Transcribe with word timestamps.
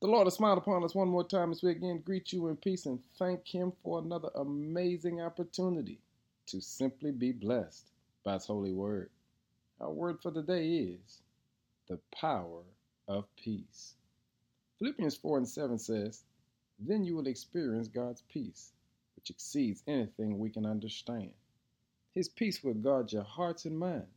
The 0.00 0.06
Lord 0.06 0.26
has 0.26 0.34
smiled 0.34 0.56
upon 0.56 0.82
us 0.82 0.94
one 0.94 1.08
more 1.08 1.24
time 1.28 1.50
as 1.50 1.62
we 1.62 1.72
again 1.72 1.98
greet 1.98 2.32
you 2.32 2.48
in 2.48 2.56
peace 2.56 2.86
and 2.86 3.04
thank 3.18 3.46
Him 3.46 3.70
for 3.82 3.98
another 3.98 4.30
amazing 4.34 5.20
opportunity 5.20 6.00
to 6.46 6.62
simply 6.62 7.10
be 7.12 7.32
blessed 7.32 7.90
by 8.24 8.34
His 8.34 8.46
holy 8.46 8.72
word. 8.72 9.10
Our 9.78 9.92
word 9.92 10.22
for 10.22 10.30
the 10.30 10.42
day 10.42 10.68
is 10.68 11.20
the 11.86 11.98
power 12.18 12.62
of 13.08 13.26
peace. 13.36 13.94
Philippians 14.78 15.16
4 15.16 15.38
and 15.38 15.48
7 15.48 15.78
says, 15.78 16.24
Then 16.78 17.04
you 17.04 17.14
will 17.14 17.26
experience 17.26 17.88
God's 17.88 18.22
peace, 18.22 18.72
which 19.16 19.28
exceeds 19.28 19.82
anything 19.86 20.38
we 20.38 20.48
can 20.48 20.64
understand. 20.64 21.34
His 22.14 22.30
peace 22.30 22.64
will 22.64 22.72
guard 22.72 23.12
your 23.12 23.24
hearts 23.24 23.66
and 23.66 23.78
minds 23.78 24.08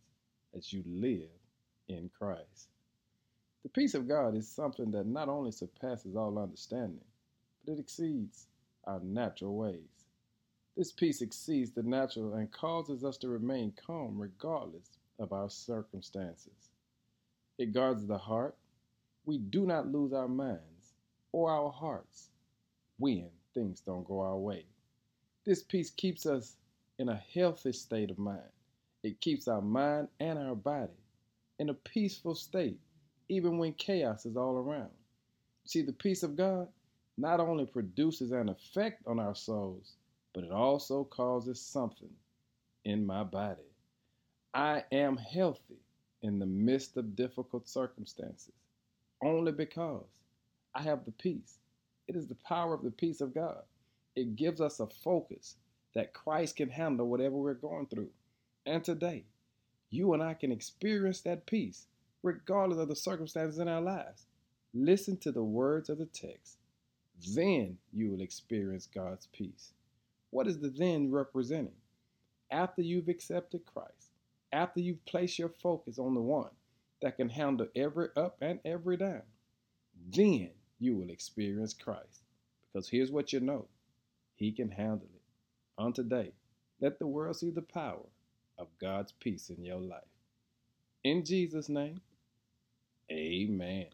as 0.56 0.72
you 0.72 0.82
live 0.88 1.30
in 1.90 2.10
Christ. 2.18 2.70
The 3.64 3.70
peace 3.70 3.94
of 3.94 4.08
God 4.08 4.36
is 4.36 4.48
something 4.48 4.92
that 4.92 5.08
not 5.08 5.30
only 5.30 5.52
surpasses 5.52 6.16
all 6.16 6.38
understanding, 6.38 7.06
but 7.66 7.74
it 7.74 7.80
exceeds 7.80 8.48
our 8.84 9.00
natural 9.00 9.56
ways. 9.56 10.06
This 10.76 10.92
peace 10.92 11.22
exceeds 11.22 11.72
the 11.72 11.84
natural 11.84 12.34
and 12.34 12.52
causes 12.52 13.06
us 13.06 13.18
to 13.20 13.30
remain 13.30 13.74
calm 13.86 14.20
regardless 14.20 14.90
of 15.18 15.32
our 15.32 15.50
circumstances. 15.50 16.70
It 17.58 17.72
guards 17.74 18.06
the 18.06 18.18
heart. 18.18 18.58
We 19.26 19.38
do 19.38 19.66
not 19.66 19.88
lose 19.88 20.12
our 20.12 20.28
minds 20.28 20.96
or 21.32 21.50
our 21.50 21.72
hearts 21.72 22.30
when 22.98 23.30
things 23.54 23.80
don't 23.80 24.06
go 24.06 24.20
our 24.20 24.38
way. 24.38 24.66
This 25.46 25.64
peace 25.64 25.90
keeps 25.90 26.26
us 26.26 26.58
in 27.00 27.08
a 27.08 27.22
healthy 27.34 27.72
state 27.72 28.12
of 28.12 28.18
mind. 28.18 28.42
It 29.04 29.22
keeps 29.22 29.48
our 29.48 29.62
mind 29.62 30.10
and 30.20 30.38
our 30.40 30.56
body 30.56 30.92
in 31.60 31.70
a 31.70 31.74
peaceful 31.74 32.36
state 32.36 32.80
even 33.34 33.58
when 33.58 33.74
chaos 33.74 34.26
is 34.26 34.38
all 34.38 34.58
around. 34.58 34.92
See, 35.66 35.82
the 35.82 35.94
peace 35.94 36.24
of 36.24 36.36
God 36.36 36.68
not 37.18 37.40
only 37.40 37.66
produces 37.66 38.32
an 38.32 38.50
effect 38.50 39.04
on 39.08 39.20
our 39.20 39.36
souls, 39.36 39.94
but 40.34 40.44
it 40.44 40.52
also 40.52 41.04
causes 41.06 41.60
something 41.60 42.10
in 42.86 43.06
my 43.06 43.24
body. 43.24 43.62
I 44.54 44.84
am 44.92 45.18
healthy 45.18 45.80
in 46.22 46.40
the 46.40 46.46
midst 46.46 46.98
of 46.98 47.16
difficult 47.16 47.68
circumstances 47.68 48.54
only 49.24 49.52
because 49.52 50.06
I 50.76 50.82
have 50.82 51.06
the 51.06 51.12
peace. 51.12 51.58
It 52.08 52.16
is 52.16 52.28
the 52.28 52.38
power 52.48 52.74
of 52.74 52.84
the 52.84 52.92
peace 52.92 53.22
of 53.22 53.34
God. 53.34 53.64
It 54.16 54.36
gives 54.36 54.62
us 54.62 54.80
a 54.80 54.88
focus 54.88 55.56
that 55.96 56.14
Christ 56.14 56.58
can 56.58 56.70
handle 56.70 57.08
whatever 57.08 57.36
we're 57.36 57.54
going 57.54 57.88
through. 57.88 58.10
And 58.66 58.84
today, 58.84 59.24
you 59.90 60.14
and 60.14 60.22
I 60.22 60.34
can 60.34 60.52
experience 60.52 61.22
that 61.22 61.46
peace 61.46 61.88
regardless 62.24 62.80
of 62.80 62.88
the 62.88 62.96
circumstances 62.96 63.60
in 63.60 63.68
our 63.68 63.82
lives. 63.82 64.26
Listen 64.74 65.18
to 65.18 65.32
the 65.32 65.44
words 65.44 65.90
of 65.90 66.00
the 66.00 66.06
text. 66.08 66.58
Then 67.36 67.78
you 67.92 68.10
will 68.10 68.22
experience 68.22 68.88
God's 68.88 69.28
peace. 69.28 69.74
What 70.32 70.48
is 70.48 70.60
the 70.60 70.70
then 70.70 71.12
representing? 71.12 71.76
After 72.50 72.82
you've 72.82 73.10
accepted 73.10 73.66
Christ, 73.66 74.12
after 74.52 74.80
you've 74.80 75.06
placed 75.06 75.38
your 75.38 75.50
focus 75.50 76.00
on 76.00 76.16
the 76.16 76.22
one 76.22 76.50
that 77.02 77.18
can 77.18 77.30
handle 77.30 77.68
every 77.76 78.08
up 78.16 78.38
and 78.42 78.60
every 78.66 78.98
down, 78.98 79.24
then 80.12 80.50
you 80.80 80.96
will 80.96 81.10
experience 81.10 81.74
Christ. 81.74 82.24
Because 82.72 82.90
here's 82.90 83.12
what 83.12 83.32
you 83.34 83.40
know 83.40 83.68
He 84.36 84.52
can 84.52 84.72
handle 84.72 85.10
it. 85.14 85.22
On 85.78 85.94
today, 85.94 86.32
let 86.82 87.00
the 87.00 87.08
world 87.08 87.36
see 87.36 87.50
the 87.50 87.62
power 87.62 88.06
of 88.58 88.68
God's 88.80 89.12
peace 89.12 89.50
in 89.50 89.64
your 89.64 89.80
life. 89.80 90.02
In 91.04 91.26
Jesus' 91.26 91.70
name, 91.70 92.02
Amen 93.14 93.86